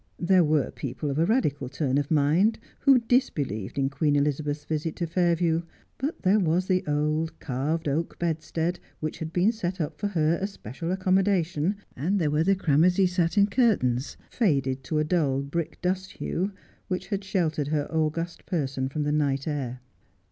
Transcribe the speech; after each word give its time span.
There 0.17 0.43
were 0.43 0.71
people 0.71 1.11
of 1.11 1.19
a 1.19 1.27
radical 1.27 1.69
turn 1.69 1.99
of 1.99 2.09
mind 2.09 2.57
who 2.79 2.97
disbelieved 2.97 3.77
in 3.77 3.91
Queen 3.91 4.15
Elizabeth's 4.15 4.65
visit 4.65 4.95
to 4.95 5.05
Fairview; 5.05 5.61
but 5.99 6.23
there 6.23 6.39
was 6.39 6.65
the 6.65 6.83
old 6.87 7.39
carved 7.39 7.87
oak 7.87 8.17
bedstead, 8.17 8.79
which 8.99 9.19
had 9.19 9.31
been 9.31 9.51
set 9.51 9.79
up 9.79 9.99
for 9.99 10.07
her 10.07 10.39
especial 10.41 10.91
accommodation, 10.91 11.75
and 11.95 12.17
there 12.17 12.31
were 12.31 12.43
the 12.43 12.55
cramoisy 12.55 13.05
satin 13.05 13.45
curtains, 13.45 14.17
faded 14.31 14.83
to 14.85 14.97
a 14.97 15.03
dull 15.03 15.43
brick 15.43 15.79
dust 15.83 16.13
hue, 16.13 16.51
which 16.87 17.09
had 17.09 17.23
sheltered 17.23 17.67
her 17.67 17.85
august 17.91 18.47
person 18.47 18.89
from 18.89 19.03
the 19.03 19.11
night 19.11 19.47
air. 19.47 19.81